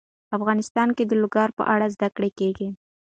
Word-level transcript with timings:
افغانستان 0.37 0.87
کې 0.97 1.03
د 1.07 1.13
لوگر 1.21 1.49
په 1.57 1.63
اړه 1.73 1.87
زده 1.95 2.07
کړه 2.15 2.29
کېږي. 2.39 2.67